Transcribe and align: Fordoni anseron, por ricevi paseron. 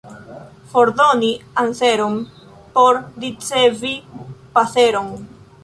Fordoni 0.69 1.33
anseron, 1.63 2.13
por 2.73 2.95
ricevi 3.21 3.95
paseron. 4.55 5.07